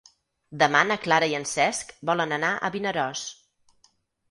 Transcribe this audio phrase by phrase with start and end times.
[0.61, 3.29] Demà na Clara i en Cesc volen anar a Vinaròs.